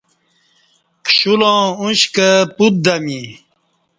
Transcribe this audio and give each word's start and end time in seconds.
کشولاں 1.05 1.61
اُشکہ 1.83 2.29
پُت 2.55 2.73
دمیں 2.83 3.27